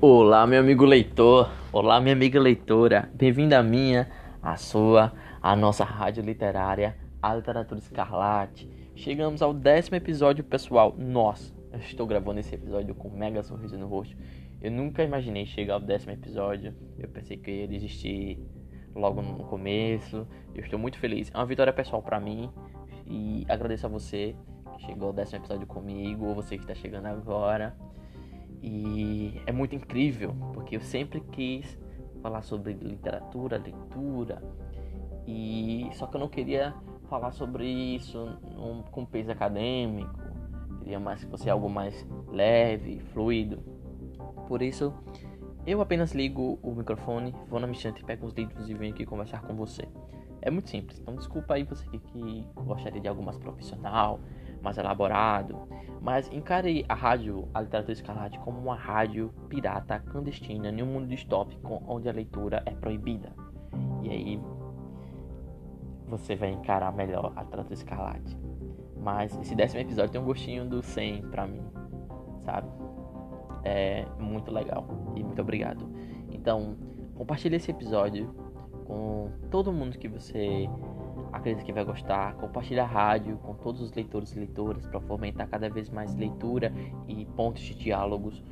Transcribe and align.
Olá, 0.00 0.46
meu 0.46 0.60
amigo 0.60 0.84
leitor. 0.84 1.50
Olá, 1.72 2.00
minha 2.00 2.14
amiga 2.14 2.38
leitora. 2.38 3.08
Bem-vinda 3.14 3.58
a 3.58 3.62
minha, 3.62 4.10
a 4.42 4.56
sua, 4.56 5.12
a 5.40 5.56
nossa 5.56 5.84
rádio 5.84 6.22
literária, 6.22 6.96
a 7.22 7.34
Literatura 7.34 7.80
Escarlate. 7.80 8.68
Chegamos 8.94 9.40
ao 9.40 9.54
décimo 9.54 9.96
episódio, 9.96 10.44
pessoal. 10.44 10.94
Nossa, 10.98 11.54
eu 11.72 11.78
estou 11.78 12.06
gravando 12.06 12.40
esse 12.40 12.54
episódio 12.54 12.94
com 12.94 13.08
um 13.08 13.16
mega 13.16 13.42
sorriso 13.42 13.78
no 13.78 13.86
rosto. 13.86 14.16
Eu 14.60 14.70
nunca 14.70 15.02
imaginei 15.02 15.46
chegar 15.46 15.74
ao 15.74 15.80
décimo 15.80 16.12
episódio. 16.12 16.74
Eu 16.98 17.08
pensei 17.08 17.36
que 17.36 17.50
eu 17.50 17.54
ia 17.54 17.68
desistir 17.68 18.38
logo 18.94 19.22
no 19.22 19.44
começo. 19.44 20.26
Eu 20.54 20.62
estou 20.62 20.78
muito 20.78 20.98
feliz. 20.98 21.30
É 21.32 21.38
uma 21.38 21.46
vitória 21.46 21.72
pessoal 21.72 22.02
para 22.02 22.20
mim. 22.20 22.50
E 23.06 23.46
agradeço 23.48 23.86
a 23.86 23.88
você 23.88 24.34
que 24.76 24.86
chegou 24.86 25.08
ao 25.08 25.14
décimo 25.14 25.38
episódio 25.38 25.66
comigo, 25.66 26.26
ou 26.26 26.34
você 26.34 26.56
que 26.56 26.64
está 26.64 26.74
chegando 26.74 27.06
agora. 27.06 27.74
E 28.66 29.42
é 29.44 29.52
muito 29.52 29.74
incrível, 29.74 30.34
porque 30.54 30.74
eu 30.74 30.80
sempre 30.80 31.20
quis 31.20 31.78
falar 32.22 32.40
sobre 32.40 32.72
literatura, 32.72 33.58
leitura, 33.58 34.42
e 35.26 35.90
só 35.92 36.06
que 36.06 36.16
eu 36.16 36.20
não 36.20 36.28
queria 36.28 36.74
falar 37.06 37.32
sobre 37.32 37.66
isso 37.66 38.24
num, 38.56 38.80
com 38.84 39.04
peso 39.04 39.30
acadêmico, 39.30 40.18
queria 40.78 40.98
mais 40.98 41.22
que 41.22 41.30
fosse 41.30 41.50
algo 41.50 41.68
mais 41.68 42.06
leve, 42.28 43.00
fluido. 43.12 43.62
Por 44.48 44.62
isso, 44.62 44.94
eu 45.66 45.82
apenas 45.82 46.12
ligo 46.12 46.58
o 46.62 46.74
microfone, 46.74 47.34
vou 47.50 47.60
na 47.60 47.66
mexante, 47.66 48.02
pego 48.02 48.26
os 48.26 48.32
livros 48.32 48.66
e 48.66 48.72
venho 48.72 48.94
aqui 48.94 49.04
conversar 49.04 49.42
com 49.42 49.54
você. 49.54 49.86
É 50.40 50.50
muito 50.50 50.70
simples, 50.70 50.98
então 50.98 51.14
desculpa 51.16 51.52
aí 51.52 51.64
você 51.64 51.86
que, 51.88 51.98
que 51.98 52.46
gostaria 52.56 52.98
de 52.98 53.08
algo 53.08 53.22
mais 53.22 53.36
profissional, 53.36 54.20
mais 54.64 54.78
elaborado, 54.78 55.68
mas 56.00 56.30
encare 56.32 56.84
a 56.88 56.94
rádio, 56.94 57.46
a 57.54 57.60
literatura 57.60 57.92
escarlate, 57.92 58.38
como 58.40 58.58
uma 58.58 58.74
rádio 58.74 59.32
pirata 59.48 60.00
clandestina 60.00 60.68
em 60.68 60.82
um 60.82 60.86
mundo 60.86 61.06
distópico 61.06 61.82
onde 61.86 62.08
a 62.08 62.12
leitura 62.12 62.62
é 62.66 62.70
proibida. 62.70 63.32
E 64.02 64.10
aí 64.10 64.40
você 66.08 66.34
vai 66.34 66.50
encarar 66.50 66.92
melhor 66.92 67.32
a 67.36 67.42
literatura 67.42 67.74
escarlate. 67.74 68.38
Mas 68.96 69.38
esse 69.40 69.54
décimo 69.54 69.80
episódio 69.80 70.12
tem 70.12 70.20
um 70.20 70.24
gostinho 70.24 70.68
do 70.68 70.82
100 70.82 71.22
pra 71.28 71.46
mim, 71.46 71.62
sabe? 72.40 72.68
É 73.62 74.06
muito 74.18 74.50
legal 74.50 74.86
e 75.14 75.22
muito 75.22 75.40
obrigado. 75.40 75.88
Então, 76.30 76.76
compartilhe 77.14 77.56
esse 77.56 77.70
episódio 77.70 78.34
com 78.86 79.30
todo 79.50 79.72
mundo 79.72 79.98
que 79.98 80.08
você 80.08 80.68
acredito 81.34 81.64
que 81.64 81.72
vai 81.72 81.84
gostar. 81.84 82.34
Compartilhe 82.34 82.80
a 82.80 82.86
rádio 82.86 83.36
com 83.38 83.54
todos 83.54 83.80
os 83.80 83.92
leitores 83.92 84.34
e 84.34 84.38
leitoras 84.38 84.86
para 84.86 85.00
fomentar 85.00 85.48
cada 85.48 85.68
vez 85.68 85.90
mais 85.90 86.14
leitura 86.14 86.72
e 87.08 87.26
pontos 87.26 87.62
de 87.62 87.74
diálogos 87.74 88.42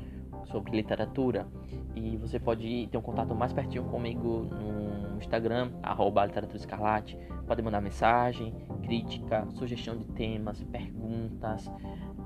sobre 0.46 0.72
literatura. 0.72 1.46
E 1.94 2.16
você 2.16 2.38
pode 2.38 2.88
ter 2.90 2.98
um 2.98 3.02
contato 3.02 3.34
mais 3.34 3.52
pertinho 3.52 3.84
comigo 3.84 4.44
no 4.44 5.18
Instagram, 5.18 5.70
arroba 5.82 6.24
literatura 6.26 6.58
escarlate. 6.58 7.16
Pode 7.46 7.62
mandar 7.62 7.80
mensagem, 7.80 8.52
crítica, 8.82 9.46
sugestão 9.50 9.96
de 9.96 10.06
temas, 10.06 10.62
perguntas 10.64 11.70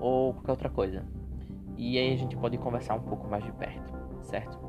ou 0.01 0.33
qualquer 0.35 0.51
outra 0.53 0.71
coisa. 0.71 1.05
E 1.77 1.99
aí 1.99 2.15
a 2.15 2.17
gente 2.17 2.37
pode 2.37 2.57
conversar 2.57 2.95
um 2.95 3.03
pouco 3.03 3.29
mais 3.29 3.45
de 3.45 3.53
perto, 3.53 3.93
certo? 4.23 4.66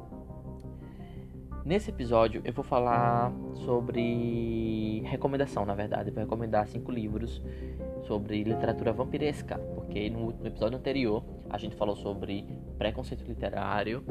Nesse 1.67 1.89
episódio 1.89 2.41
eu 2.45 2.53
vou 2.53 2.63
falar 2.63 3.29
sobre 3.65 5.01
recomendação, 5.01 5.65
na 5.65 5.75
verdade, 5.75 6.09
eu 6.09 6.13
vou 6.13 6.23
recomendar 6.23 6.65
cinco 6.65 6.93
livros 6.93 7.43
sobre 8.07 8.41
literatura 8.41 8.93
vampiresca, 8.93 9.59
porque 9.75 10.09
no, 10.09 10.29
episódio 10.47 10.77
anterior 10.77 11.25
a 11.49 11.57
gente 11.57 11.75
falou 11.75 11.97
sobre 11.97 12.47
preconceito 12.77 13.25
literário 13.27 14.01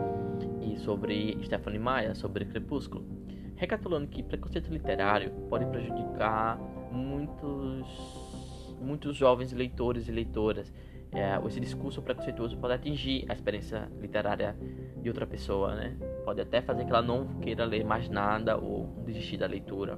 e 0.61 0.77
sobre 0.81 1.43
Stephanie 1.45 1.79
Meyer, 1.79 2.15
sobre 2.15 2.45
Crepúsculo. 2.45 3.07
Recapitulando 3.55 4.07
que 4.09 4.23
preconceito 4.23 4.71
literário 4.71 5.31
pode 5.49 5.65
prejudicar 5.65 6.59
muitos, 6.93 7.87
muitos 8.83 9.17
jovens 9.17 9.55
leitores 9.55 10.09
e 10.09 10.13
leitoras. 10.13 10.71
É, 11.11 11.41
esse 11.47 11.59
discurso 11.59 12.03
preconceituoso 12.03 12.59
pode 12.59 12.75
atingir 12.75 13.25
a 13.31 13.33
experiência 13.33 13.91
literária 13.99 14.55
de 15.01 15.09
outra 15.09 15.27
pessoa, 15.27 15.75
né? 15.75 15.97
Pode 16.27 16.41
até 16.41 16.61
fazer 16.61 16.85
que 16.85 16.91
ela 16.91 17.03
não 17.03 17.39
queira 17.39 17.65
ler 17.65 17.85
mais 17.85 18.09
nada 18.09 18.59
ou 18.59 18.89
desistir 19.07 19.37
da 19.37 19.47
leitura. 19.47 19.97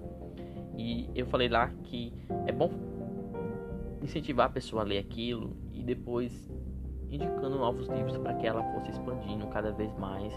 E 0.76 1.08
eu 1.14 1.24
falei 1.26 1.48
lá 1.48 1.68
que 1.84 2.12
é 2.46 2.52
bom 2.52 2.70
incentivar 4.02 4.44
a 4.44 4.50
pessoa 4.50 4.82
a 4.82 4.84
ler 4.84 4.98
aquilo 4.98 5.56
e 5.72 5.82
depois 5.82 6.46
indicando 7.10 7.56
novos 7.56 7.88
livros 7.88 8.18
para 8.18 8.34
que 8.34 8.46
ela 8.46 8.62
fosse 8.74 8.90
expandindo 8.90 9.46
cada 9.46 9.72
vez 9.72 9.90
mais 9.94 10.30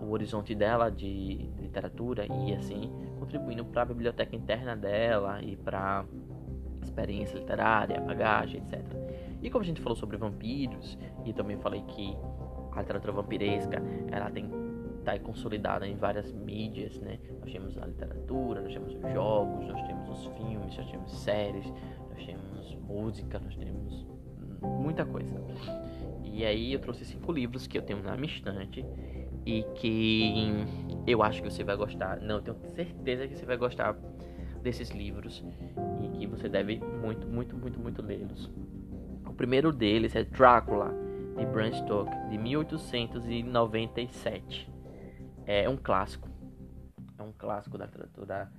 o 0.00 0.12
horizonte 0.12 0.54
dela 0.54 0.88
de 0.88 1.50
literatura 1.58 2.24
e 2.26 2.54
assim 2.54 2.88
contribuindo 3.18 3.64
para 3.64 3.82
a 3.82 3.86
biblioteca 3.86 4.36
interna 4.36 4.76
dela 4.76 5.42
e 5.42 5.56
para 5.56 6.04
experiência 6.84 7.36
literária, 7.36 8.00
bagagem, 8.00 8.62
etc. 8.62 8.80
E 9.42 9.50
como 9.50 9.64
a 9.64 9.66
gente 9.66 9.80
falou 9.80 9.96
sobre 9.96 10.16
vampiros 10.16 10.96
e 11.24 11.32
também 11.32 11.56
falei 11.56 11.82
que 11.82 12.16
a 12.70 12.80
literatura 12.80 13.12
vampiresca 13.12 13.82
ela 14.12 14.30
tem 14.30 14.69
está 15.00 15.18
consolidada 15.18 15.86
em 15.86 15.96
várias 15.96 16.32
mídias, 16.32 16.98
né? 17.00 17.18
Nós 17.40 17.52
temos 17.52 17.76
a 17.78 17.86
literatura, 17.86 18.60
nós 18.60 18.72
temos 18.72 18.94
os 18.94 19.12
jogos, 19.12 19.66
nós 19.66 19.84
temos 19.86 20.08
os 20.10 20.26
filmes, 20.36 20.76
nós 20.76 20.90
temos 20.90 21.12
séries, 21.20 21.72
nós 22.10 22.24
temos 22.24 22.76
música, 22.86 23.40
nós 23.40 23.56
temos 23.56 24.06
muita 24.62 25.04
coisa. 25.04 25.34
E 26.22 26.44
aí 26.44 26.72
eu 26.72 26.78
trouxe 26.78 27.04
cinco 27.04 27.32
livros 27.32 27.66
que 27.66 27.76
eu 27.76 27.82
tenho 27.82 28.00
na 28.02 28.16
minha 28.16 28.32
estante 28.32 28.86
e 29.44 29.64
que 29.74 30.64
eu 31.06 31.22
acho 31.22 31.42
que 31.42 31.50
você 31.50 31.64
vai 31.64 31.76
gostar. 31.76 32.20
Não, 32.20 32.36
eu 32.36 32.42
tenho 32.42 32.56
certeza 32.74 33.26
que 33.26 33.36
você 33.36 33.44
vai 33.46 33.56
gostar 33.56 33.96
desses 34.62 34.90
livros 34.90 35.42
e 36.02 36.08
que 36.18 36.26
você 36.26 36.46
deve 36.48 36.78
muito, 36.78 37.26
muito, 37.26 37.56
muito, 37.56 37.80
muito 37.80 38.02
lê-los. 38.02 38.50
O 39.26 39.32
primeiro 39.32 39.72
deles 39.72 40.14
é 40.14 40.24
Drácula, 40.24 40.94
de 41.36 41.46
Bram 41.46 41.72
Stoker, 41.72 42.28
de 42.28 42.36
1897 42.36 44.70
é 45.46 45.68
um 45.68 45.76
clássico. 45.76 46.28
É 47.18 47.22
um 47.22 47.32
clássico 47.32 47.76
da 47.76 47.86
literatura 47.86 48.50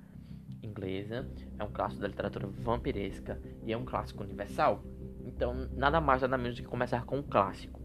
inglesa, 0.62 1.28
é 1.58 1.64
um 1.64 1.70
clássico 1.70 2.02
da 2.02 2.08
literatura 2.08 2.46
vampiresca 2.46 3.40
e 3.64 3.72
é 3.72 3.76
um 3.76 3.84
clássico 3.84 4.22
universal. 4.22 4.82
Então, 5.24 5.68
nada 5.72 6.00
mais 6.00 6.22
nada 6.22 6.38
menos 6.38 6.56
do 6.56 6.62
que 6.62 6.68
começar 6.68 7.04
com 7.04 7.18
um 7.18 7.22
clássico. 7.22 7.80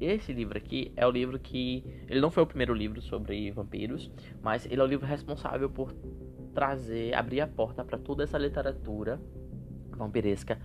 Esse 0.00 0.32
livro 0.32 0.58
aqui 0.58 0.92
é 0.96 1.06
o 1.06 1.10
livro 1.10 1.38
que 1.38 1.84
ele 2.08 2.20
não 2.20 2.30
foi 2.30 2.42
o 2.42 2.46
primeiro 2.46 2.74
livro 2.74 3.00
sobre 3.00 3.50
vampiros, 3.52 4.10
mas 4.40 4.66
ele 4.66 4.80
é 4.80 4.84
o 4.84 4.86
livro 4.86 5.06
responsável 5.06 5.70
por 5.70 5.94
trazer, 6.52 7.14
abrir 7.14 7.40
a 7.40 7.46
porta 7.46 7.84
para 7.84 7.98
toda 7.98 8.24
essa 8.24 8.36
literatura 8.36 9.20
vampiresca 9.90 10.58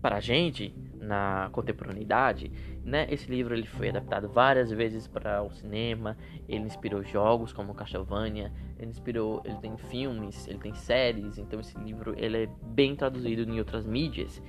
para 0.00 0.16
a 0.16 0.20
gente 0.20 0.74
na 1.04 1.48
contemporaneidade, 1.52 2.50
né? 2.84 3.06
Esse 3.10 3.30
livro 3.30 3.54
ele 3.54 3.66
foi 3.66 3.90
adaptado 3.90 4.28
várias 4.28 4.70
vezes 4.70 5.06
para 5.06 5.42
o 5.42 5.50
cinema, 5.50 6.16
ele 6.48 6.64
inspirou 6.64 7.02
jogos 7.02 7.52
como 7.52 7.74
Castlevania, 7.74 8.52
ele 8.78 8.90
inspirou, 8.90 9.42
ele 9.44 9.56
tem 9.56 9.76
filmes, 9.76 10.46
ele 10.48 10.58
tem 10.58 10.74
séries, 10.74 11.38
então 11.38 11.60
esse 11.60 11.76
livro 11.78 12.14
ele 12.16 12.44
é 12.44 12.48
bem 12.62 12.96
traduzido 12.96 13.42
em 13.42 13.58
outras 13.58 13.86
mídias 13.86 14.42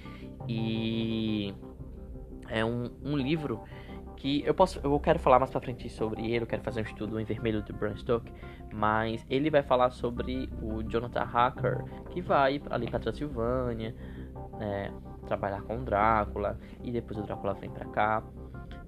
e 0.47 1.53
é 2.49 2.63
um, 2.63 2.89
um 3.03 3.17
livro 3.17 3.63
que 4.16 4.43
eu 4.45 4.53
posso, 4.53 4.79
eu 4.83 4.99
quero 4.99 5.19
falar 5.19 5.39
mais 5.39 5.51
para 5.51 5.61
frente 5.61 5.89
sobre 5.89 6.25
ele, 6.25 6.43
eu 6.43 6.47
quero 6.47 6.63
fazer 6.63 6.81
um 6.81 6.83
estudo 6.83 7.19
em 7.19 7.25
vermelho 7.25 7.61
do 7.61 7.73
Bram 7.73 7.95
Stoker, 7.95 8.31
mas 8.73 9.25
ele 9.29 9.49
vai 9.49 9.61
falar 9.61 9.91
sobre 9.91 10.49
o 10.61 10.81
Jonathan 10.83 11.23
Hacker 11.23 11.83
que 12.09 12.22
vai 12.22 12.61
ali 12.69 12.89
para 12.89 12.99
Transilvânia, 12.99 13.95
né? 14.57 14.91
Trabalhar 15.25 15.62
com 15.63 15.78
o 15.78 15.84
Drácula 15.84 16.58
e 16.84 16.91
depois 16.91 17.20
o 17.20 17.23
Drácula 17.23 17.53
vem 17.53 17.70
para 17.70 17.85
cá. 17.85 18.23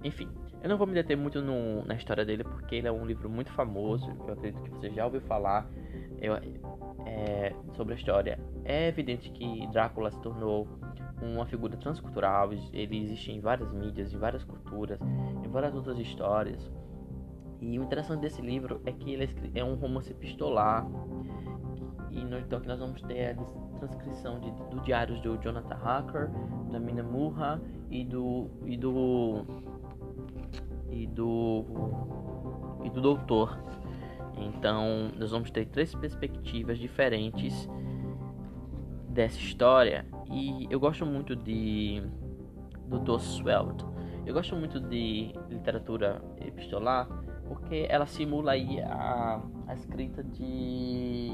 Enfim, 0.04 0.30
eu 0.62 0.70
não 0.70 0.78
vou 0.78 0.88
me 0.88 0.94
deter 0.94 1.16
muito 1.16 1.42
no, 1.42 1.84
na 1.86 1.96
história 1.96 2.26
dele 2.26 2.44
porque 2.44 2.76
ele 2.76 2.88
é 2.88 2.92
um 2.92 3.06
livro 3.06 3.30
muito 3.30 3.52
famoso. 3.52 4.10
Eu 4.28 4.34
acredito 4.34 4.62
que 4.62 4.70
você 4.70 4.90
já 4.92 5.06
ouviu 5.06 5.22
falar 5.22 5.68
eu, 6.20 6.34
é, 7.06 7.54
sobre 7.74 7.94
a 7.94 7.98
história. 7.98 8.40
É 8.64 8.88
evidente 8.88 9.30
que 9.32 9.68
Drácula 9.68 10.12
se 10.12 10.20
tornou 10.22 10.68
uma 11.22 11.46
figura 11.46 11.78
transcultural. 11.78 12.52
Ele 12.74 12.98
existe 12.98 13.32
em 13.32 13.40
várias 13.40 13.72
mídias, 13.72 14.14
em 14.14 14.18
várias 14.18 14.44
culturas, 14.44 15.00
em 15.44 15.50
várias 15.50 15.76
outras 15.76 15.98
histórias. 16.00 16.72
E 17.60 17.80
o 17.80 17.84
interessante 17.84 18.22
desse 18.22 18.42
livro 18.42 18.82
é 18.86 18.92
que 18.92 19.14
ele 19.14 19.30
é, 19.56 19.64
um 19.64 19.76
romance 19.76 20.12
epistolar 20.12 20.86
e 22.12 22.24
no, 22.24 22.40
então 22.40 22.60
que 22.60 22.68
nós 22.68 22.80
vamos 22.80 23.02
ter 23.02 23.38
a 23.38 23.78
transcrição 23.80 24.40
de, 24.40 24.52
do 24.70 24.82
diários 24.82 25.20
do 25.22 25.38
Jonathan 25.38 25.76
Hacker, 25.76 26.30
da 26.72 26.80
Mina 26.80 27.04
Murra 27.04 27.62
e 27.90 28.04
do 28.04 28.50
e 28.66 28.78
do 28.78 29.46
e 30.90 31.08
do 31.08 31.66
e 32.84 32.90
do 32.90 33.02
doutor. 33.02 33.58
Então 34.38 35.12
nós 35.18 35.32
vamos 35.32 35.52
ter 35.52 35.66
três 35.66 35.94
perspectivas 35.96 36.78
diferentes 36.78 37.68
dessa 39.10 39.40
história 39.40 40.06
e 40.30 40.68
eu 40.70 40.80
gosto 40.80 41.06
muito 41.06 41.36
de 41.36 42.04
do 42.88 43.20
Swelt. 43.20 43.84
Eu 44.26 44.34
gosto 44.34 44.56
muito 44.56 44.80
de 44.80 45.34
literatura 45.50 46.22
epistolar 46.46 47.08
porque 47.48 47.86
ela 47.90 48.06
simula 48.06 48.52
aí 48.52 48.80
a, 48.82 49.42
a 49.68 49.74
escrita 49.74 50.24
de, 50.24 51.32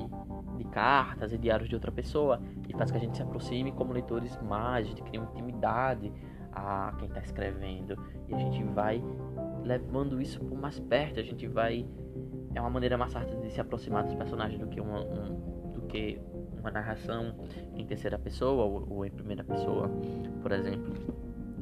de 0.58 0.64
cartas 0.66 1.34
e 1.34 1.38
diários 1.38 1.70
de 1.70 1.76
outra 1.76 1.92
pessoa 1.92 2.42
e 2.68 2.74
faz 2.74 2.92
que 2.92 2.98
a 2.98 3.00
gente 3.00 3.18
se 3.18 3.24
aproxime 3.24 3.72
como 3.72 3.94
leitores 3.94 4.38
mais, 4.42 4.86
a 4.86 4.90
gente 4.90 5.04
cria 5.04 5.20
uma 5.20 5.30
intimidade 5.32 6.12
a 6.52 6.94
quem 7.00 7.08
está 7.08 7.20
escrevendo 7.20 7.98
e 8.28 8.36
a 8.36 8.38
gente 8.38 8.64
vai 8.64 9.04
levando 9.64 10.22
isso 10.22 10.40
por 10.40 10.58
mais 10.58 10.80
perto, 10.80 11.20
a 11.20 11.24
gente 11.24 11.48
vai 11.48 11.86
é 12.56 12.62
uma 12.62 12.70
maneira 12.70 12.98
mais 12.98 13.12
fácil 13.12 13.40
de 13.42 13.50
se 13.50 13.60
aproximar 13.60 14.04
dos 14.04 14.14
personagens 14.14 14.60
do 14.60 14.68
que 14.68 14.80
uma, 14.80 15.02
um, 15.02 15.72
do 15.72 15.82
que 15.84 16.20
uma 16.60 16.72
narração 16.72 17.36
em 17.76 17.86
terceira 17.86 18.18
pessoa 18.18 18.64
ou, 18.64 18.88
ou 18.90 19.06
em 19.06 19.12
primeira 19.12 19.44
pessoa, 19.44 19.90
por 20.42 20.52
exemplo. 20.52 20.94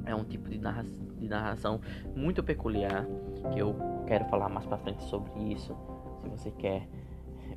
É 0.05 0.13
um 0.15 0.23
tipo 0.23 0.49
de, 0.49 0.59
narra 0.59 0.83
de 0.83 1.27
narração 1.27 1.79
muito 2.15 2.43
peculiar 2.43 3.05
que 3.53 3.59
eu 3.59 3.75
quero 4.11 4.25
falar 4.25 4.49
mais 4.49 4.65
para 4.65 4.77
frente 4.77 5.01
sobre 5.03 5.31
isso. 5.53 5.73
Se 6.21 6.27
você 6.27 6.51
quer 6.51 6.85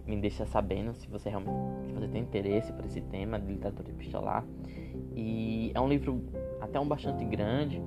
me 0.07 0.21
deixa 0.21 0.47
sabendo 0.47 0.95
se 0.95 1.09
você 1.09 1.29
realmente 1.29 1.87
se 1.87 1.93
você 1.93 2.07
tem 2.07 2.23
interesse 2.23 2.73
por 2.73 2.85
esse 2.85 3.01
tema 3.01 3.41
de 3.41 3.53
literatura 3.55 3.91
epistolar. 3.91 4.45
E 5.17 5.73
é 5.75 5.81
um 5.81 5.89
livro 5.89 6.23
até 6.61 6.79
um 6.79 6.87
bastante 6.87 7.25
grande 7.25 7.83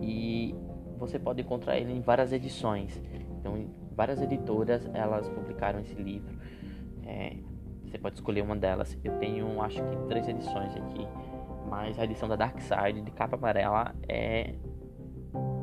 e 0.00 0.56
você 0.98 1.20
pode 1.20 1.40
encontrar 1.42 1.78
ele 1.78 1.92
em 1.92 2.00
várias 2.00 2.32
edições. 2.32 3.00
Então, 3.38 3.68
várias 3.94 4.20
editoras 4.20 4.90
elas 4.92 5.28
publicaram 5.28 5.78
esse 5.78 5.94
livro. 5.94 6.36
É, 7.06 7.36
você 7.84 7.96
pode 7.96 8.16
escolher 8.16 8.42
uma 8.42 8.56
delas. 8.56 8.98
Eu 9.04 9.18
tenho, 9.18 9.62
acho 9.62 9.80
que 9.84 9.96
três 10.08 10.26
edições 10.26 10.76
aqui, 10.76 11.06
mas 11.68 11.96
a 11.96 12.04
edição 12.04 12.28
da 12.28 12.34
Dark 12.34 12.58
Side 12.60 13.02
de 13.02 13.10
capa 13.12 13.36
amarela 13.36 13.94
é 14.08 14.54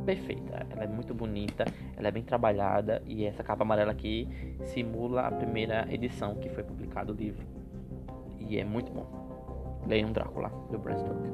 perfeita. 0.08 0.66
Ela 0.70 0.86
é 0.86 0.88
muito 0.88 1.14
bonita, 1.14 1.66
ela 1.98 2.08
é 2.08 2.12
bem 2.12 2.24
trabalhada 2.24 3.04
e 3.06 3.26
essa 3.26 3.44
capa 3.44 3.64
amarela 3.64 3.92
aqui 3.92 4.26
simula 4.64 5.24
a 5.24 5.32
primeira 5.32 5.86
edição 5.94 6.36
que 6.36 6.48
foi 6.48 6.64
publicado 6.64 7.12
o 7.12 7.16
livro. 7.16 7.46
E 8.40 8.58
é 8.58 8.64
muito 8.64 8.90
bom. 8.90 9.06
Leiam 9.86 10.14
Drácula, 10.14 10.50
do 10.72 10.80
Bram 10.80 10.98
Stoker. 10.98 11.32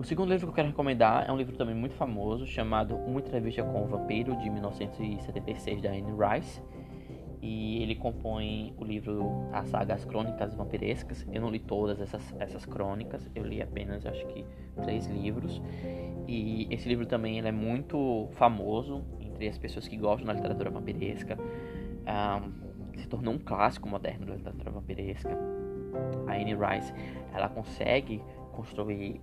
O 0.00 0.04
segundo 0.04 0.30
livro 0.30 0.48
que 0.48 0.50
eu 0.50 0.54
quero 0.54 0.68
recomendar 0.68 1.28
é 1.28 1.32
um 1.32 1.36
livro 1.36 1.56
também 1.56 1.76
muito 1.76 1.94
famoso, 1.94 2.44
chamado 2.44 2.96
Uma 2.96 3.20
Entrevista 3.20 3.62
com 3.62 3.84
o 3.84 3.86
Vampiro, 3.86 4.34
de 4.38 4.50
1976, 4.50 5.80
da 5.80 5.90
Anne 5.90 6.12
Rice. 6.18 6.60
E 7.42 7.82
ele 7.82 7.96
compõe 7.96 8.72
o 8.76 8.84
livro, 8.84 9.48
a 9.52 9.64
saga 9.64 9.94
As 9.94 10.04
Crônicas 10.04 10.54
Vampirescas. 10.54 11.26
Eu 11.32 11.42
não 11.42 11.50
li 11.50 11.58
todas 11.58 12.00
essas, 12.00 12.22
essas 12.38 12.64
crônicas, 12.64 13.28
eu 13.34 13.44
li 13.44 13.60
apenas, 13.60 14.06
acho 14.06 14.24
que, 14.28 14.46
três 14.80 15.08
livros. 15.08 15.60
E 16.28 16.68
esse 16.70 16.88
livro 16.88 17.04
também 17.04 17.38
ele 17.38 17.48
é 17.48 17.52
muito 17.52 18.28
famoso 18.34 19.02
entre 19.20 19.48
as 19.48 19.58
pessoas 19.58 19.88
que 19.88 19.96
gostam 19.96 20.28
da 20.28 20.34
literatura 20.34 20.70
vampiresca. 20.70 21.36
Um, 21.36 22.98
se 23.00 23.08
tornou 23.08 23.34
um 23.34 23.38
clássico 23.38 23.88
moderno 23.88 24.26
da 24.26 24.36
literatura 24.36 24.70
vampiresca. 24.70 25.36
A 26.28 26.34
Anne 26.34 26.54
Rice, 26.54 26.94
ela 27.34 27.48
consegue 27.48 28.22
construir 28.52 29.20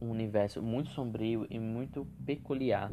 um, 0.00 0.06
um 0.06 0.10
universo 0.10 0.62
muito 0.62 0.90
sombrio 0.90 1.44
e 1.50 1.58
muito 1.58 2.06
peculiar 2.24 2.92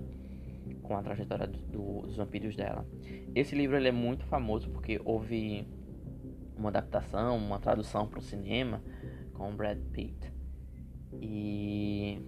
com 0.82 0.98
a 0.98 1.04
trajetória 1.04 1.48
do, 1.48 2.02
dos 2.02 2.18
vampiros 2.18 2.56
dela. 2.56 2.86
Esse 3.34 3.56
livro 3.56 3.76
ele 3.78 3.88
é 3.88 3.92
muito 3.92 4.26
famoso 4.26 4.70
porque 4.70 5.00
houve 5.04 5.68
uma 6.58 6.70
adaptação, 6.70 7.38
uma 7.38 7.60
tradução 7.60 8.08
para 8.08 8.20
o 8.20 8.22
cinema 8.22 8.82
com 9.34 9.56
Brad 9.56 9.78
Pitt. 9.92 10.34
E 11.22 12.20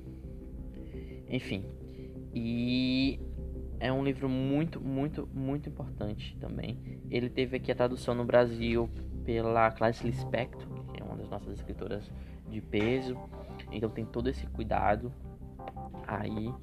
enfim, 1.30 1.66
e 2.34 3.20
é 3.80 3.92
um 3.92 4.04
livro 4.04 4.30
muito, 4.30 4.80
muito, 4.82 5.28
muito 5.34 5.70
importante 5.70 6.38
também. 6.38 7.02
Ele 7.10 7.30
teve 7.30 7.58
aqui 7.58 7.72
a 7.72 7.76
tradução 7.76 8.16
no 8.16 8.26
Brasil 8.26 8.90
pela 9.24 9.72
Clarice 9.72 10.06
Lispector, 10.06 10.68
que 10.94 11.02
é 11.02 11.06
uma 11.06 11.16
das 11.16 11.30
nossas 11.30 11.54
escritoras 11.54 12.10
de 12.50 12.62
peso. 12.62 13.18
Então 13.72 13.90
tem 13.90 14.06
todo 14.06 14.30
esse 14.30 14.48
cuidado 14.48 15.12
aí 16.08 16.54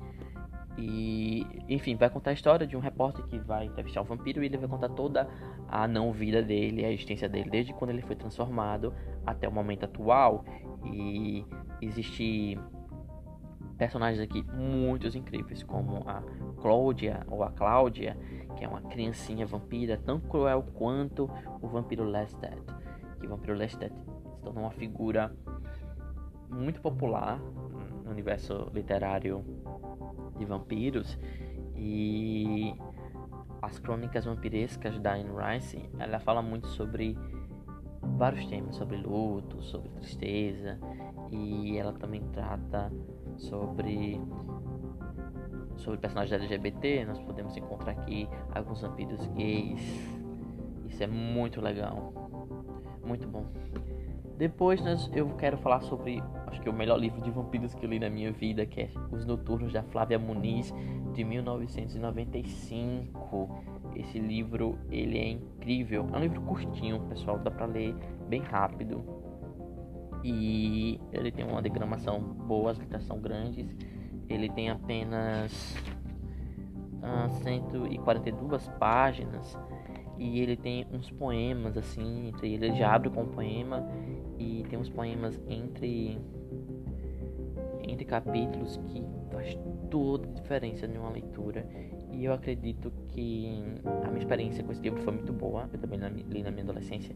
e, 0.76 1.47
enfim, 1.69 1.94
vai 1.94 2.11
contar 2.11 2.31
a 2.31 2.32
história 2.32 2.67
de 2.67 2.76
um 2.76 2.81
repórter 2.81 3.25
que 3.26 3.38
vai 3.38 3.67
entrevistar 3.67 4.00
o 4.00 4.05
vampiro 4.05 4.43
e 4.43 4.47
ele 4.47 4.56
vai 4.56 4.69
contar 4.69 4.88
toda 4.88 5.29
a 5.69 5.87
não 5.87 6.12
vida 6.12 6.43
dele, 6.43 6.85
a 6.85 6.91
existência 6.91 7.29
dele, 7.29 7.49
desde 7.49 7.73
quando 7.73 7.91
ele 7.91 8.03
foi 8.03 8.17
transformado 8.17 8.93
até 9.25 9.49
o 9.49 9.53
momento 9.53 9.85
atual. 9.85 10.44
E 10.85 11.47
existe 11.81 12.59
personagens 13.79 14.21
aqui 14.21 14.44
muitos 14.53 15.15
incríveis, 15.15 15.62
como 15.62 16.09
a 16.09 16.23
Cláudia 16.61 17.25
ou 17.29 17.44
a 17.44 17.50
Cláudia, 17.53 18.17
que 18.56 18.65
é 18.65 18.69
uma 18.69 18.82
criancinha 18.82 19.47
vampira 19.47 19.97
tão 19.97 20.19
cruel 20.19 20.65
quanto 20.75 21.31
o 21.62 21.69
vampiro 21.69 22.05
Lestat. 22.05 22.59
Que 23.21 23.26
o 23.26 23.31
vampiro 23.31 23.55
Lestat 23.55 23.93
se 24.37 24.43
tornou 24.43 24.65
uma 24.65 24.73
figura 24.73 25.32
muito 26.50 26.81
popular 26.81 27.38
no 28.05 28.11
universo 28.11 28.71
literário 28.75 29.44
de 30.37 30.45
vampiros 30.45 31.19
e 31.77 32.75
as 33.63 33.79
crônicas 33.79 34.25
vampirescas 34.25 34.99
da 34.99 35.15
Anne 35.15 35.31
Rice, 35.31 35.89
ela 35.99 36.19
fala 36.19 36.43
muito 36.43 36.67
sobre 36.69 37.17
vários 38.03 38.47
temas, 38.47 38.77
sobre 38.77 38.97
luto, 38.97 39.63
sobre 39.63 39.89
tristeza 39.91 40.79
e 41.31 41.77
ela 41.79 41.93
também 41.95 42.23
trata 42.33 42.93
sobre 43.37 44.21
sobre 45.77 45.99
personagens 45.99 46.41
LGBT, 46.41 47.05
nós 47.05 47.21
podemos 47.21 47.57
encontrar 47.57 47.93
aqui 47.93 48.29
alguns 48.55 48.81
vampiros 48.81 49.27
gays. 49.29 49.81
Isso 50.87 51.03
é 51.03 51.07
muito 51.07 51.61
legal. 51.61 52.13
Muito 53.05 53.27
bom. 53.27 53.47
Depois 54.37 54.83
nós, 54.83 55.09
eu 55.15 55.29
quero 55.37 55.57
falar 55.59 55.81
sobre, 55.83 56.21
acho 56.49 56.61
que 56.61 56.69
é 56.69 56.71
o 56.71 56.75
melhor 56.75 56.99
livro 56.99 57.21
de 57.21 57.31
vampiros 57.31 57.73
que 57.75 57.87
eu 57.87 57.91
li 57.91 58.01
na 58.01 58.11
minha 58.11 58.33
vida, 58.33 58.67
que 58.67 58.81
é 58.83 58.91
Os 59.13 59.25
Noturnos 59.25 59.73
da 59.73 59.85
Flávia 59.85 60.19
Muniz, 60.19 60.75
de 61.13 61.23
1995. 61.23 63.65
Esse 63.95 64.19
livro, 64.19 64.77
ele 64.91 65.19
é 65.19 65.29
incrível. 65.29 66.09
É 66.13 66.17
um 66.17 66.21
livro 66.21 66.41
curtinho, 66.41 67.01
pessoal, 67.03 67.39
dá 67.39 67.51
pra 67.51 67.67
ler 67.67 67.95
bem 68.29 68.43
rápido. 68.43 69.05
E 70.25 70.99
ele 71.13 71.31
tem 71.31 71.45
uma 71.45 71.63
degramação 71.63 72.21
boa, 72.21 72.73
as 72.73 72.79
letras 72.79 73.05
são 73.05 73.21
grandes. 73.21 73.76
Ele 74.29 74.49
tem 74.49 74.69
apenas 74.69 75.76
ah, 77.03 77.29
142 77.29 78.67
páginas 78.81 79.57
e 80.19 80.41
ele 80.41 80.57
tem 80.57 80.87
uns 80.93 81.11
poemas 81.11 81.76
assim, 81.76 82.33
ele 82.43 82.75
já 82.75 82.95
abre 82.95 83.11
com 83.11 83.23
um 83.23 83.29
poema 83.29 83.87
e 84.38 84.64
tem 84.69 84.79
uns 84.79 84.88
poemas 84.88 85.41
entre 85.49 86.19
entre 87.87 88.05
capítulos 88.05 88.81
que 88.88 89.05
faz 89.31 89.59
toda 89.91 90.26
a 90.26 90.33
diferença 90.33 90.87
em 90.87 90.97
uma 90.97 91.11
leitura. 91.11 91.67
E 92.11 92.25
eu 92.25 92.33
acredito 92.33 92.91
que 93.09 93.62
a 93.85 94.09
minha 94.09 94.19
experiência 94.19 94.64
com 94.64 94.73
esse 94.73 94.81
livro 94.81 95.03
foi 95.03 95.12
muito 95.12 95.33
boa. 95.33 95.69
Eu 95.73 95.79
também 95.79 95.99
li 96.29 96.43
na 96.43 96.50
minha 96.50 96.62
adolescência. 96.62 97.14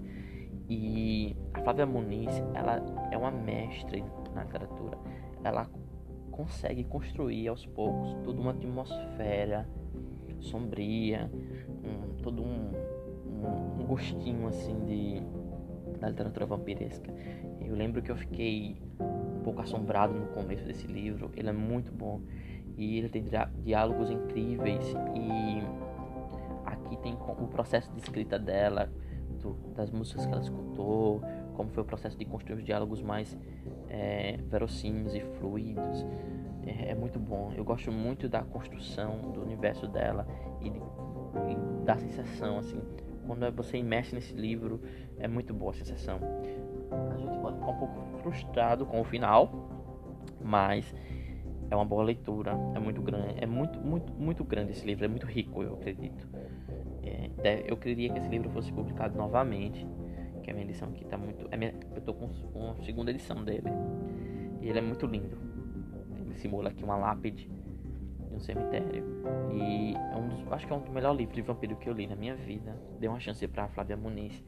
E 0.69 1.35
a 1.55 1.63
Flávia 1.63 1.87
Muniz 1.87 2.43
ela 2.55 2.83
é 3.11 3.17
uma 3.17 3.31
mestre 3.31 4.05
na 4.35 4.45
literatura. 4.45 4.99
Ela 5.43 5.71
consegue 6.31 6.85
construir 6.85 7.49
aos 7.49 7.65
poucos 7.65 8.15
toda 8.23 8.41
uma 8.41 8.51
atmosfera 8.51 9.67
sombria 10.41 11.31
um, 11.85 12.23
todo 12.23 12.43
um, 12.43 12.73
um, 13.27 13.81
um 13.81 13.87
gostinho 13.87 14.47
assim 14.47 14.85
de 14.85 15.23
da 15.99 16.09
literatura 16.09 16.47
vampiresca. 16.47 17.13
Eu 17.61 17.75
lembro 17.75 18.01
que 18.03 18.11
eu 18.11 18.17
fiquei 18.17 18.77
um 19.01 19.41
pouco 19.43 19.61
assombrado 19.61 20.15
no 20.15 20.27
começo 20.29 20.65
desse 20.65 20.87
livro. 20.87 21.31
Ele 21.37 21.49
é 21.49 21.53
muito 21.53 21.93
bom 21.93 22.21
e 22.77 22.99
ele 22.99 23.09
tem 23.09 23.25
diálogos 23.65 24.11
incríveis 24.11 24.85
e 25.15 25.63
aqui 26.65 26.97
tem 26.99 27.15
o 27.15 27.47
processo 27.49 27.91
de 27.93 27.99
escrita 27.99 28.39
dela, 28.39 28.91
do, 29.41 29.55
das 29.75 29.91
músicas 29.91 30.27
que 30.27 30.33
ela 30.33 30.43
escutou, 30.43 31.21
como 31.55 31.71
foi 31.71 31.83
o 31.83 31.87
processo 31.87 32.17
de 32.17 32.25
construir 32.25 32.59
os 32.59 32.65
diálogos 32.65 33.03
mais 33.03 33.37
é, 33.89 34.39
e 35.15 35.21
fluidos. 35.39 36.07
É, 36.67 36.91
é, 36.91 36.95
muito 36.95 37.19
bom. 37.19 37.53
Eu 37.57 37.65
gosto 37.65 37.91
muito 37.91 38.29
da 38.29 38.43
construção 38.43 39.33
do 39.33 39.43
universo 39.43 39.87
dela 39.89 40.27
e, 40.61 40.71
de, 40.71 40.79
e 40.79 41.85
da 41.85 41.97
sensação 41.97 42.59
assim 42.59 42.81
quando 43.29 43.55
você 43.55 43.77
imerge 43.77 44.15
nesse 44.15 44.35
livro, 44.35 44.81
é 45.19 45.29
muito 45.29 45.53
boa 45.53 45.71
a 45.71 45.75
sensação. 45.75 46.19
A 46.91 47.19
gente 47.19 47.39
pode 47.39 47.59
ficar 47.59 47.71
um 47.71 47.79
pouco 47.79 48.19
frustrado 48.23 48.87
com 48.87 49.01
o 49.03 49.05
final, 49.05 49.69
mas 50.43 50.93
é 51.71 51.77
uma 51.77 51.85
boa 51.85 52.03
leitura, 52.03 52.53
é 52.75 52.79
muito 52.79 53.03
grande, 53.03 53.35
é 53.37 53.47
muito, 53.47 53.79
muito, 53.79 54.13
muito 54.15 54.43
grande 54.43 54.73
esse 54.73 54.87
livro, 54.87 55.05
é 55.05 55.09
muito 55.09 55.27
rico, 55.27 55.63
eu 55.63 55.75
acredito. 55.75 56.27
É, 57.45 57.65
eu 57.67 57.77
queria 57.77 58.11
que 58.11 58.19
esse 58.19 58.29
livro 58.29 58.49
fosse 58.51 58.73
publicado 58.73 59.17
novamente, 59.17 59.87
que 60.43 60.51
a 60.51 60.55
minha 60.55 60.65
edição 60.65 60.89
aqui 60.89 61.05
está 61.05 61.19
muito, 61.19 61.47
é 61.51 61.57
minha, 61.57 61.75
eu 61.93 61.99
estou 61.99 62.15
com, 62.15 62.29
com 62.29 62.71
a 62.71 62.83
segunda 62.83 63.11
edição 63.11 63.45
dele, 63.45 63.69
e 64.63 64.69
ele 64.69 64.79
é 64.79 64.83
muito 64.83 65.07
lindo. 65.07 65.37
Ele 66.19 66.35
simula 66.35 66.71
aqui 66.71 66.83
uma 66.83 66.97
lápide 66.97 67.51
de 68.29 68.35
um 68.35 68.41
cemitério. 68.41 69.05
E 69.53 69.78
dos, 70.49 70.53
acho 70.53 70.67
que 70.67 70.73
é 70.73 70.77
um 70.77 70.81
dos 70.81 70.91
melhores 70.91 71.19
livros 71.19 71.37
de 71.37 71.43
vampiro 71.43 71.77
que 71.77 71.89
eu 71.89 71.93
li 71.93 72.07
na 72.07 72.17
minha 72.17 72.35
vida. 72.35 72.75
Dei 72.99 73.09
uma 73.09 73.21
chance 73.21 73.47
para 73.47 73.69
Flávia 73.69 73.97
Muniz. 73.97 74.43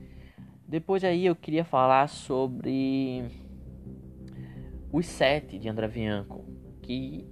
Depois 0.67 1.05
aí 1.05 1.27
eu 1.27 1.37
queria 1.37 1.65
falar 1.65 2.09
sobre 2.09 3.25
os 4.93 5.07
Sete 5.07 5.59
de 5.59 5.69
André 5.69 5.89
Bianco, 5.89 6.45
que 6.83 7.27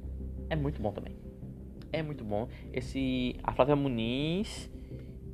é 0.50 0.56
muito 0.56 0.80
bom 0.80 0.92
também. 0.92 1.16
É 1.92 2.02
muito 2.02 2.24
bom. 2.24 2.48
Esse 2.72 3.36
a 3.42 3.52
Flávia 3.52 3.76
Muniz 3.76 4.70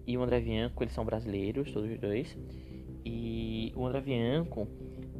e 0.07 0.17
o 0.17 0.23
André 0.23 0.41
Bianco, 0.41 0.83
eles 0.83 0.95
são 0.95 1.05
brasileiros, 1.05 1.73
todos 1.73 1.91
os 1.91 1.99
dois. 1.99 2.37
E 3.05 3.73
o 3.75 3.87
André 3.87 4.01
Bianco, 4.01 4.69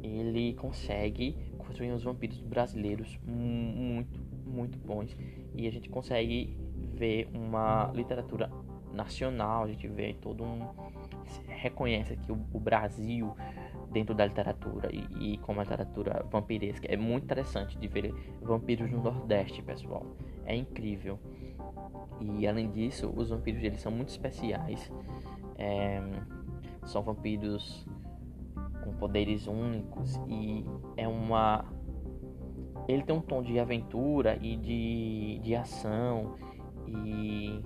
ele 0.01 0.53
consegue 0.53 1.35
construir 1.57 1.91
uns 1.91 2.03
vampiros 2.03 2.39
brasileiros 2.41 3.19
muito, 3.25 4.19
muito 4.45 4.77
bons. 4.77 5.15
E 5.53 5.67
a 5.67 5.71
gente 5.71 5.89
consegue 5.89 6.55
ver 6.95 7.29
uma 7.33 7.91
literatura 7.93 8.49
nacional, 8.91 9.63
a 9.63 9.67
gente 9.67 9.87
vê 9.87 10.13
todo 10.13 10.43
um. 10.43 10.59
reconhece 11.47 12.13
aqui 12.13 12.31
o, 12.31 12.39
o 12.53 12.59
Brasil 12.59 13.35
dentro 13.91 14.15
da 14.15 14.25
literatura 14.25 14.89
e, 14.91 15.33
e 15.33 15.37
como 15.39 15.59
a 15.59 15.63
literatura 15.63 16.25
vampiresca. 16.31 16.87
É 16.91 16.97
muito 16.97 17.23
interessante 17.23 17.77
de 17.77 17.87
ver 17.87 18.13
vampiros 18.41 18.89
no 18.89 19.01
Nordeste, 19.01 19.61
pessoal. 19.61 20.05
É 20.45 20.55
incrível. 20.55 21.19
E 22.19 22.47
além 22.47 22.71
disso, 22.71 23.11
os 23.15 23.29
vampiros 23.29 23.63
eles 23.63 23.81
são 23.81 23.91
muito 23.91 24.09
especiais. 24.09 24.91
É, 25.57 26.01
são 26.85 27.01
vampiros 27.01 27.85
com 28.83 28.93
poderes 28.93 29.47
únicos 29.47 30.15
e 30.27 30.63
é 30.95 31.07
uma 31.07 31.65
ele 32.87 33.01
tem 33.01 33.15
um 33.15 33.21
tom 33.21 33.41
de 33.41 33.59
aventura 33.59 34.37
e 34.41 34.55
de, 34.55 35.39
de 35.41 35.55
ação 35.55 36.35
e 36.87 37.61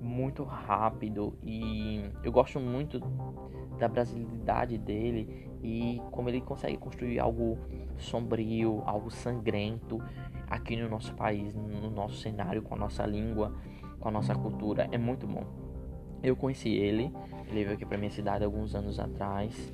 muito 0.00 0.44
rápido. 0.44 1.36
E 1.42 2.04
eu 2.22 2.30
gosto 2.30 2.60
muito 2.60 3.00
da 3.78 3.88
brasilidade 3.88 4.78
dele 4.78 5.48
e 5.62 6.00
como 6.10 6.28
ele 6.28 6.40
consegue 6.40 6.76
construir 6.76 7.18
algo 7.18 7.58
sombrio, 7.96 8.82
algo 8.86 9.10
sangrento 9.10 10.00
aqui 10.48 10.76
no 10.76 10.88
nosso 10.88 11.14
país, 11.14 11.54
no 11.54 11.90
nosso 11.90 12.16
cenário, 12.16 12.62
com 12.62 12.74
a 12.74 12.78
nossa 12.78 13.04
língua, 13.06 13.52
com 13.98 14.08
a 14.08 14.12
nossa 14.12 14.34
cultura, 14.34 14.88
é 14.92 14.98
muito 14.98 15.26
bom. 15.26 15.44
Eu 16.22 16.36
conheci 16.36 16.70
ele, 16.70 17.12
ele 17.48 17.64
veio 17.64 17.72
aqui 17.72 17.84
para 17.84 17.98
minha 17.98 18.10
cidade 18.10 18.44
alguns 18.44 18.74
anos 18.74 18.98
atrás 18.98 19.72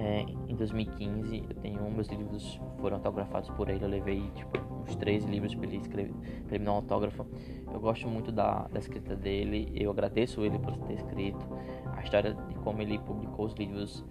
é, 0.00 0.24
em 0.46 0.54
2015, 0.54 1.42
eu 1.50 1.56
tenho 1.56 1.90
meus 1.90 2.06
livros 2.06 2.60
foram 2.80 2.98
autografados 2.98 3.50
por 3.50 3.68
ele. 3.68 3.84
Eu 3.84 3.88
levei 3.88 4.30
tipo 4.36 4.56
uns 4.80 4.94
três 4.94 5.24
livros 5.24 5.56
para 5.56 5.66
ele 5.66 5.78
escrever, 5.78 6.12
para 6.46 6.54
ele 6.54 6.58
me 6.60 6.64
dar 6.66 6.72
um 6.72 6.76
autógrafo. 6.76 7.26
Eu 7.72 7.80
gosto 7.80 8.06
muito 8.06 8.30
da, 8.30 8.68
da 8.68 8.78
escrita 8.78 9.16
dele. 9.16 9.72
Eu 9.74 9.90
agradeço 9.90 10.44
ele 10.44 10.56
por 10.60 10.76
ter 10.86 10.94
escrito. 10.94 11.44
A 11.96 12.00
história 12.00 12.32
de 12.32 12.54
como 12.60 12.80
ele 12.80 12.96
publicou 13.00 13.46
os 13.46 13.54
livros 13.54 14.04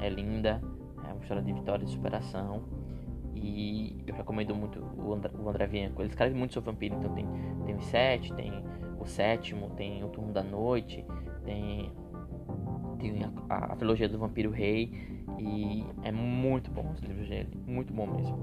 é 0.00 0.08
linda. 0.08 0.62
É 1.04 1.12
uma 1.12 1.20
história 1.20 1.42
de 1.42 1.52
vitória 1.52 1.84
e 1.84 1.88
superação. 1.88 2.62
E 3.34 3.96
eu 4.06 4.14
recomendo 4.14 4.54
muito 4.54 4.80
o 4.96 5.12
André, 5.12 5.32
o 5.36 5.48
André. 5.48 5.68
Ele 5.72 6.06
escreve 6.06 6.36
muito 6.36 6.54
sobre 6.54 6.70
vampiro. 6.70 6.94
Então 6.94 7.12
tem, 7.12 7.26
tem 7.64 7.74
os 7.74 7.84
sete, 7.86 8.32
tem 8.34 8.52
o 9.00 9.04
sétimo, 9.04 9.70
tem 9.70 10.04
o 10.04 10.08
turno 10.08 10.32
da 10.32 10.44
noite, 10.44 11.04
tem 11.44 11.90
tem 12.96 13.22
a, 13.48 13.56
a, 13.56 13.76
trilogia 13.76 14.08
do 14.08 14.18
Vampiro 14.18 14.50
Rei 14.50 15.15
e 15.38 15.84
é 16.02 16.12
muito 16.12 16.70
bom 16.70 16.92
os 16.92 17.00
livros 17.00 17.28
dele, 17.28 17.48
muito 17.66 17.92
bom 17.92 18.06
mesmo. 18.06 18.38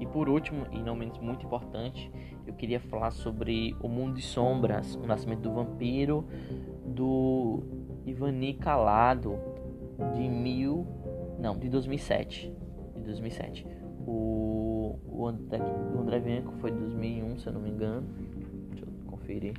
E 0.00 0.06
por 0.06 0.28
último, 0.28 0.66
e 0.72 0.82
não 0.82 0.96
menos 0.96 1.18
muito 1.18 1.46
importante, 1.46 2.10
eu 2.46 2.54
queria 2.54 2.80
falar 2.80 3.10
sobre 3.12 3.76
O 3.80 3.88
Mundo 3.88 4.14
de 4.14 4.22
Sombras, 4.22 4.94
O 4.96 5.06
Nascimento 5.06 5.42
do 5.42 5.52
Vampiro, 5.52 6.24
do 6.84 7.62
Ivani 8.04 8.54
Calado, 8.54 9.38
de 10.14 10.28
mil, 10.28 10.86
não, 11.38 11.56
de 11.56 11.68
2007, 11.68 12.52
de 12.96 13.02
2007. 13.02 13.66
O, 14.06 14.98
o 15.06 15.26
André, 15.26 15.60
o 15.94 16.00
André 16.00 16.18
Bianco 16.18 16.52
foi 16.54 16.72
de 16.72 16.78
2001, 16.78 17.38
se 17.38 17.46
eu 17.46 17.52
não 17.52 17.60
me 17.60 17.70
engano. 17.70 18.06
Deixa 18.70 18.84
eu 18.84 18.92
conferir. 19.06 19.54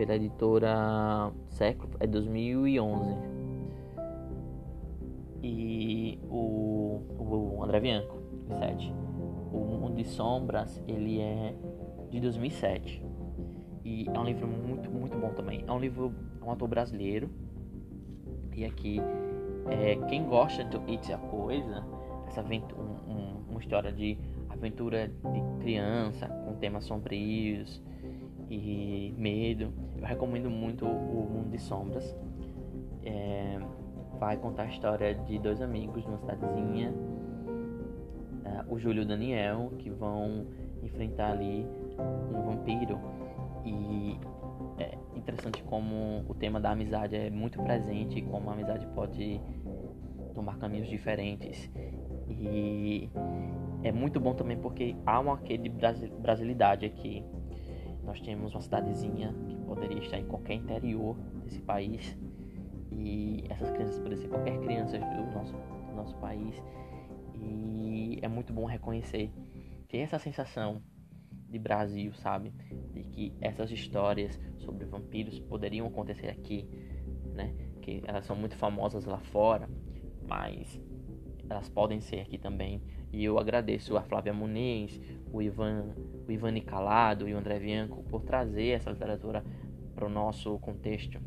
Pela 0.00 0.16
editora 0.16 1.30
Século, 1.50 1.92
é 2.00 2.06
2011. 2.06 3.18
E 5.42 6.18
o, 6.30 7.02
o 7.18 7.62
André 7.62 7.80
Bianco, 7.80 8.16
7. 8.48 8.94
O 9.52 9.58
Mundo 9.58 9.96
de 9.96 10.04
Sombras, 10.04 10.82
ele 10.88 11.20
é 11.20 11.54
de 12.08 12.18
2007. 12.18 13.04
E 13.84 14.08
é 14.08 14.18
um 14.18 14.24
livro 14.24 14.48
muito, 14.48 14.90
muito 14.90 15.18
bom 15.18 15.34
também. 15.34 15.62
É 15.66 15.70
um 15.70 15.78
livro, 15.78 16.14
é 16.40 16.44
um 16.46 16.48
autor 16.48 16.68
brasileiro. 16.68 17.28
E 18.56 18.64
aqui, 18.64 19.02
é, 19.68 19.96
quem 20.08 20.24
gosta 20.24 20.64
do 20.64 20.78
It's 20.90 21.10
a 21.10 21.18
Coisa, 21.18 21.84
essa 22.26 22.40
aventura, 22.40 22.80
um, 22.80 23.12
um, 23.12 23.44
uma 23.50 23.60
história 23.60 23.92
de 23.92 24.16
aventura 24.48 25.08
de 25.08 25.62
criança, 25.62 26.26
com 26.26 26.54
temas 26.54 26.84
sombrios, 26.84 27.82
e 28.50 29.14
medo. 29.16 29.72
Eu 30.00 30.06
recomendo 30.06 30.48
muito 30.48 30.86
o 30.86 31.28
Mundo 31.30 31.50
de 31.50 31.58
Sombras. 31.58 32.16
É, 33.04 33.58
vai 34.18 34.36
contar 34.36 34.62
a 34.62 34.66
história 34.66 35.14
de 35.14 35.38
dois 35.38 35.60
amigos 35.60 36.02
de 36.02 36.08
uma 36.08 36.18
cidadezinha, 36.18 36.94
é, 38.44 38.64
o 38.68 38.78
Júlio 38.78 39.02
e 39.02 39.04
o 39.04 39.08
Daniel, 39.08 39.72
que 39.78 39.90
vão 39.90 40.46
enfrentar 40.82 41.32
ali 41.32 41.66
um 42.34 42.42
vampiro. 42.42 42.98
E 43.64 44.18
é 44.78 44.96
interessante 45.14 45.62
como 45.64 46.24
o 46.26 46.34
tema 46.34 46.58
da 46.58 46.70
amizade 46.70 47.14
é 47.14 47.30
muito 47.30 47.62
presente 47.62 48.18
e 48.18 48.22
como 48.22 48.48
a 48.48 48.54
amizade 48.54 48.86
pode 48.94 49.38
tomar 50.34 50.56
caminhos 50.58 50.88
diferentes. 50.88 51.70
E 52.28 53.10
é 53.82 53.92
muito 53.92 54.18
bom 54.18 54.32
também 54.32 54.56
porque 54.56 54.96
há 55.04 55.20
uma 55.20 55.36
quê 55.38 55.58
de 55.58 55.68
brasilidade 55.68 56.86
aqui 56.86 57.22
nós 58.10 58.20
temos 58.22 58.52
uma 58.52 58.60
cidadezinha 58.60 59.32
que 59.48 59.54
poderia 59.58 60.00
estar 60.00 60.18
em 60.18 60.26
qualquer 60.26 60.54
interior 60.54 61.16
desse 61.44 61.60
país 61.60 62.18
e 62.90 63.44
essas 63.48 63.70
crianças 63.70 63.98
poderiam 64.00 64.20
ser 64.20 64.28
qualquer 64.28 64.58
criança 64.58 64.98
do 64.98 65.32
nosso, 65.32 65.52
do 65.52 65.94
nosso 65.94 66.16
país 66.16 66.60
e 67.36 68.18
é 68.20 68.26
muito 68.26 68.52
bom 68.52 68.64
reconhecer 68.64 69.30
ter 69.86 69.98
essa 69.98 70.18
sensação 70.18 70.82
de 71.48 71.56
Brasil, 71.56 72.12
sabe? 72.14 72.52
De 72.92 73.04
que 73.04 73.32
essas 73.40 73.70
histórias 73.70 74.40
sobre 74.58 74.86
vampiros 74.86 75.38
poderiam 75.38 75.86
acontecer 75.86 76.30
aqui, 76.30 76.68
né? 77.32 77.54
Que 77.80 78.02
elas 78.04 78.26
são 78.26 78.34
muito 78.34 78.56
famosas 78.56 79.04
lá 79.04 79.20
fora, 79.20 79.68
mas 80.28 80.80
elas 81.48 81.68
podem 81.68 82.00
ser 82.00 82.22
aqui 82.22 82.38
também. 82.38 82.82
E 83.12 83.24
eu 83.24 83.38
agradeço 83.38 83.96
a 83.96 84.02
Flávia 84.02 84.32
Muniz, 84.32 85.00
o 85.32 85.42
Ivan, 85.42 85.94
o 86.26 86.30
Ivan 86.30 86.52
Nicalado 86.52 87.28
e 87.28 87.34
o 87.34 87.38
André 87.38 87.58
Bianco 87.58 88.02
por 88.04 88.22
trazer 88.22 88.70
essa 88.70 88.90
literatura 88.90 89.44
para 89.94 90.06
o 90.06 90.08
nosso 90.08 90.58
contexto, 90.60 91.20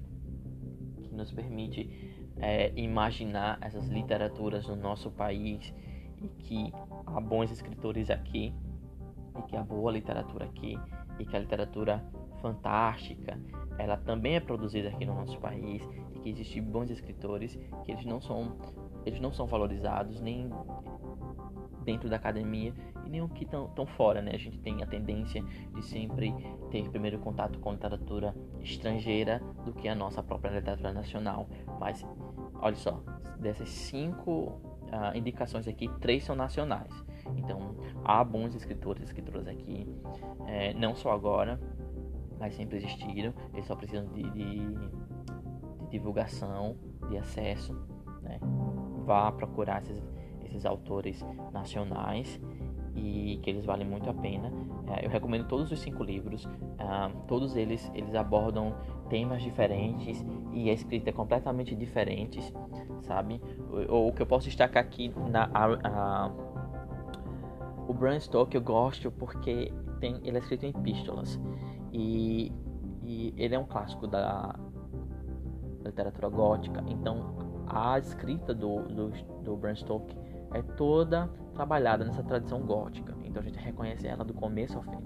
que 1.04 1.14
nos 1.14 1.32
permite 1.32 2.24
é, 2.38 2.72
imaginar 2.76 3.58
essas 3.62 3.88
literaturas 3.88 4.68
no 4.68 4.76
nosso 4.76 5.12
país 5.12 5.74
e 6.22 6.28
que 6.28 6.74
há 7.06 7.20
bons 7.20 7.52
escritores 7.52 8.10
aqui 8.10 8.54
e 9.38 9.42
que 9.44 9.58
há 9.58 9.64
boa 9.64 9.92
literatura 9.92 10.46
aqui 10.46 10.78
e 11.20 11.26
que 11.26 11.36
a 11.36 11.40
literatura 11.40 12.04
fantástica 12.42 13.40
ela 13.78 13.98
também 13.98 14.36
é 14.36 14.40
produzida 14.40 14.90
aqui 14.90 15.06
no 15.06 15.16
nosso 15.16 15.40
país 15.40 15.88
e 16.14 16.20
que 16.20 16.30
existem 16.30 16.62
bons 16.62 16.90
escritores 16.90 17.60
que 17.84 17.92
eles 17.92 18.06
não 18.06 18.22
são 18.22 18.58
eles 19.06 19.20
não 19.20 19.32
são 19.32 19.46
valorizados 19.46 20.22
nem 20.22 20.50
dentro 21.84 22.10
da 22.10 22.16
academia 22.16 22.74
e 23.06 23.10
nem 23.10 23.22
o 23.22 23.30
que 23.30 23.44
estão 23.44 23.68
tão 23.70 23.86
fora, 23.86 24.22
né? 24.22 24.32
A 24.34 24.38
gente 24.38 24.60
tem 24.60 24.82
a 24.82 24.88
tendência 24.88 25.44
de 25.74 25.84
sempre 25.84 26.34
ter 26.72 26.90
primeiro 26.90 27.20
contato 27.20 27.60
com 27.60 27.72
literatura 27.72 28.36
estrangeira 28.62 29.42
do 29.66 29.74
que 29.74 29.88
a 29.88 29.96
nossa 29.96 30.24
própria 30.24 30.52
literatura 30.52 30.94
nacional. 30.94 31.48
Mas, 31.80 32.06
olha 32.56 32.76
só, 32.76 33.02
dessas 33.40 33.70
cinco 33.70 34.32
uh, 34.32 35.16
indicações 35.16 35.68
aqui, 35.68 35.90
três 36.00 36.24
são 36.24 36.36
nacionais. 36.36 36.92
Então, 37.38 37.76
há 38.04 38.24
bons 38.24 38.56
escritores 38.56 39.02
e 39.02 39.06
escritoras 39.06 39.48
aqui, 39.48 39.88
é, 40.48 40.74
não 40.74 40.96
só 40.96 41.12
agora, 41.12 41.60
mas 42.40 42.56
sempre 42.56 42.78
existiram. 42.78 43.34
Eles 43.54 43.66
só 43.66 43.76
precisam 43.76 44.06
de, 44.08 44.24
de, 44.32 44.76
de 44.76 45.90
divulgação, 45.90 46.76
de 47.10 47.18
acesso, 47.18 47.74
né? 48.22 48.40
vá 49.06 49.32
procurar 49.32 49.82
esses, 49.82 50.02
esses 50.54 50.66
autores 50.66 51.26
nacionais 51.52 52.40
e 52.96 53.40
que 53.42 53.50
eles 53.50 53.66
valem 53.66 53.88
muito 53.88 54.10
a 54.10 54.14
pena. 54.14 54.52
É, 54.88 55.06
eu 55.06 55.10
recomendo 55.10 55.48
todos 55.48 55.72
os 55.72 55.80
cinco 55.80 56.04
livros. 56.04 56.48
Ah, 56.78 57.10
todos 57.28 57.56
eles 57.56 57.92
eles 57.96 58.14
abordam 58.14 58.76
temas 59.10 59.42
diferentes 59.42 60.24
e 60.52 60.70
a 60.70 60.74
escrita 60.74 61.10
é 61.10 61.14
completamente 61.14 61.76
diferente, 61.76 62.40
sabe? 63.02 63.42
O, 63.90 64.10
o 64.10 64.14
que 64.14 64.22
eu 64.22 64.28
posso 64.28 64.46
destacar 64.46 64.84
aqui 64.84 65.12
na 65.30 65.50
a, 65.54 65.66
a, 65.88 66.32
O 67.88 67.94
Bram 67.94 68.20
Stoker 68.20 68.60
eu 68.60 68.64
gosto 68.64 69.12
porque 69.12 69.74
tem, 70.00 70.20
ele 70.24 70.38
é 70.38 70.40
escrito 70.40 70.66
em 70.66 70.70
epístolas 70.70 71.40
e, 71.92 72.52
e 73.04 73.34
ele 73.38 73.56
é 73.56 73.60
um 73.60 73.66
clássico 73.66 74.06
da 74.06 74.56
literatura 75.84 76.30
gótica. 76.30 76.84
Então 76.88 77.34
a 77.68 77.98
escrita 77.98 78.54
do, 78.54 78.84
do, 78.84 79.10
do 79.42 79.58
Bram 79.58 79.76
Stoker 79.76 80.23
é 80.54 80.62
toda 80.62 81.30
trabalhada 81.54 82.04
nessa 82.04 82.24
tradição 82.24 82.62
gótica. 82.62 83.16
Então 83.24 83.42
a 83.42 83.46
gente 83.46 83.58
reconhece 83.58 84.08
ela 84.08 84.24
do 84.24 84.34
começo 84.34 84.78
ao 84.78 84.84
fim. 84.84 85.00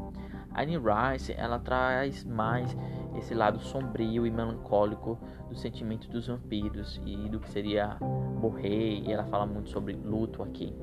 A 0.51 0.63
Anne 0.63 0.77
Rice, 0.77 1.33
ela 1.33 1.59
traz 1.59 2.23
mais 2.23 2.75
esse 3.15 3.33
lado 3.33 3.59
sombrio 3.59 4.25
e 4.25 4.31
melancólico 4.31 5.17
do 5.49 5.55
sentimento 5.55 6.09
dos 6.09 6.27
vampiros 6.27 7.01
e 7.05 7.29
do 7.29 7.39
que 7.39 7.49
seria 7.49 7.97
morrer, 8.01 8.99
e 8.99 9.11
ela 9.11 9.25
fala 9.25 9.45
muito 9.45 9.69
sobre 9.69 9.93
luto 9.93 10.43
aqui. 10.43 10.75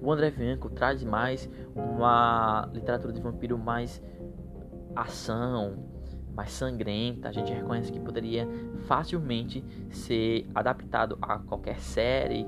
O 0.00 0.12
André 0.12 0.30
Bianco 0.30 0.68
traz 0.70 1.02
mais 1.02 1.48
uma 1.74 2.68
literatura 2.72 3.12
de 3.12 3.20
vampiro 3.20 3.56
mais 3.56 4.02
ação, 4.94 5.78
mais 6.34 6.50
sangrenta. 6.50 7.28
A 7.28 7.32
gente 7.32 7.52
reconhece 7.52 7.90
que 7.90 8.00
poderia 8.00 8.46
facilmente 8.86 9.64
ser 9.90 10.46
adaptado 10.54 11.16
a 11.22 11.38
qualquer 11.38 11.78
série 11.78 12.46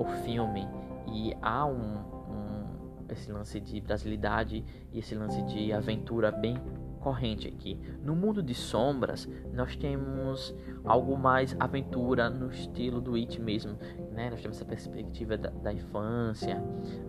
ou 0.00 0.06
filme 0.24 0.66
e 1.06 1.36
há 1.42 1.66
um, 1.66 1.98
um, 1.98 2.64
esse 3.10 3.30
lance 3.30 3.60
de 3.60 3.82
brasilidade 3.82 4.64
e 4.90 4.98
esse 4.98 5.14
lance 5.14 5.42
de 5.42 5.72
aventura 5.74 6.30
bem 6.30 6.56
corrente 7.00 7.46
aqui. 7.48 7.78
No 8.02 8.14
mundo 8.14 8.42
de 8.42 8.54
sombras, 8.54 9.28
nós 9.52 9.76
temos 9.76 10.54
algo 10.84 11.18
mais 11.18 11.54
aventura 11.60 12.30
no 12.30 12.50
estilo 12.50 13.00
do 13.00 13.14
It 13.14 13.40
mesmo, 13.40 13.76
né? 14.12 14.30
Nós 14.30 14.40
temos 14.40 14.56
essa 14.56 14.64
perspectiva 14.64 15.36
da, 15.36 15.50
da, 15.50 15.72
infância, 15.72 16.62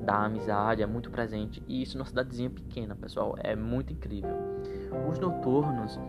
da 0.04 0.26
amizade, 0.26 0.82
é 0.82 0.86
muito 0.86 1.12
presente. 1.12 1.64
E 1.68 1.82
isso 1.82 1.98
numa 1.98 2.06
cidadezinha 2.06 2.50
pequena, 2.50 2.96
pessoal, 2.96 3.36
é 3.40 3.56
muito 3.56 3.94
incrível. 3.94 4.36
Os 5.10 5.20
noturnos, 5.20 6.00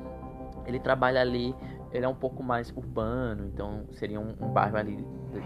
ele 0.65 0.79
trabalha 0.79 1.21
ali, 1.21 1.55
ele 1.93 2.05
é 2.05 2.09
um 2.09 2.15
pouco 2.15 2.43
mais 2.43 2.73
urbano, 2.77 3.47
então 3.47 3.87
seria 3.93 4.21
um, 4.21 4.35
um 4.41 4.49
bairro 4.49 4.77
ali 4.77 4.97
do 5.33 5.41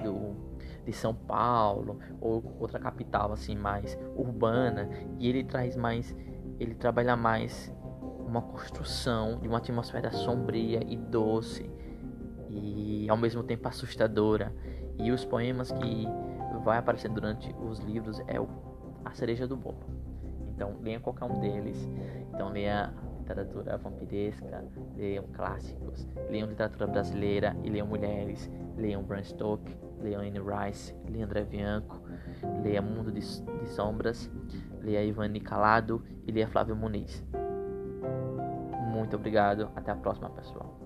de 0.87 0.93
São 0.93 1.15
Paulo 1.15 1.99
ou 2.21 2.57
outra 2.59 2.79
capital 2.79 3.33
assim 3.33 3.55
mais 3.55 3.99
urbana 4.17 4.89
e 5.19 5.29
ele 5.29 5.45
traz 5.45 5.77
mais 5.77 6.17
ele 6.59 6.75
trabalha 6.75 7.17
mais 7.17 7.71
uma 8.27 8.41
construção 8.41 9.39
de 9.41 9.49
uma 9.49 9.59
atmosfera 9.59 10.11
sombria 10.11 10.81
e 10.87 10.97
doce 10.97 11.71
e 12.49 13.09
ao 13.09 13.17
mesmo 13.17 13.43
tempo 13.43 13.69
assustadora. 13.69 14.53
E 14.99 15.13
os 15.13 15.25
poemas 15.25 15.71
que 15.71 16.07
vai 16.65 16.79
aparecer 16.79 17.11
durante 17.11 17.55
os 17.61 17.79
livros 17.81 18.21
é 18.27 18.41
o, 18.41 18.49
a 19.05 19.13
cereja 19.13 19.47
do 19.47 19.57
bolo. 19.57 19.79
Então 20.55 20.77
leia 20.81 20.99
qualquer 20.99 21.27
um 21.27 21.41
deles. 21.41 21.89
Então 22.33 22.49
leia 22.49 22.93
literatura 23.27 23.77
vampiresca, 23.77 24.65
leiam 24.97 25.25
clássicos, 25.33 26.07
leiam 26.31 26.49
literatura 26.49 26.87
brasileira 26.87 27.57
e 27.65 27.69
leiam 27.69 27.87
mulheres, 27.87 28.49
leiam 28.77 29.03
Bram 29.03 29.25
Stoker, 29.25 29.77
leiam 30.01 30.21
Anne 30.21 30.39
Rice, 30.39 30.95
leiam 31.09 31.27
André 31.27 31.45
Bianco, 31.45 32.01
leia 32.63 32.81
Mundo 32.81 33.11
de, 33.11 33.21
de 33.21 33.69
Sombras, 33.69 34.31
leia 34.81 35.03
Ivani 35.03 35.41
Calado 35.41 36.03
e 36.25 36.31
leia 36.31 36.47
Flávio 36.47 36.77
Muniz. 36.77 37.25
Muito 38.93 39.17
obrigado, 39.17 39.71
até 39.75 39.91
a 39.91 39.97
próxima 39.97 40.31
pessoal. 40.31 40.79